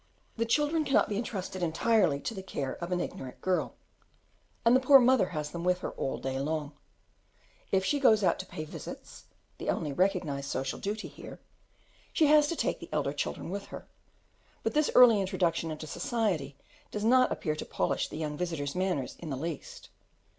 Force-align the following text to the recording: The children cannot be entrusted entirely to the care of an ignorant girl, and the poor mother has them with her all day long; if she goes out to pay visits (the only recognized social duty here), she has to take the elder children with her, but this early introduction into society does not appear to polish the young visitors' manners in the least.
The 0.35 0.47
children 0.47 0.83
cannot 0.83 1.09
be 1.09 1.15
entrusted 1.17 1.61
entirely 1.61 2.19
to 2.21 2.33
the 2.33 2.41
care 2.41 2.73
of 2.77 2.91
an 2.91 2.99
ignorant 2.99 3.39
girl, 3.39 3.75
and 4.65 4.75
the 4.75 4.79
poor 4.79 4.97
mother 4.97 5.27
has 5.27 5.51
them 5.51 5.63
with 5.63 5.81
her 5.81 5.91
all 5.91 6.17
day 6.17 6.39
long; 6.39 6.71
if 7.71 7.85
she 7.85 7.99
goes 7.99 8.23
out 8.23 8.39
to 8.39 8.47
pay 8.47 8.65
visits 8.65 9.25
(the 9.59 9.69
only 9.69 9.93
recognized 9.93 10.49
social 10.49 10.79
duty 10.79 11.07
here), 11.07 11.39
she 12.11 12.25
has 12.25 12.47
to 12.47 12.55
take 12.55 12.79
the 12.79 12.89
elder 12.91 13.13
children 13.13 13.51
with 13.51 13.67
her, 13.67 13.87
but 14.63 14.73
this 14.73 14.89
early 14.95 15.21
introduction 15.21 15.69
into 15.69 15.85
society 15.85 16.57
does 16.89 17.03
not 17.03 17.31
appear 17.31 17.55
to 17.55 17.63
polish 17.63 18.07
the 18.09 18.17
young 18.17 18.35
visitors' 18.35 18.73
manners 18.73 19.17
in 19.19 19.29
the 19.29 19.37
least. 19.37 19.89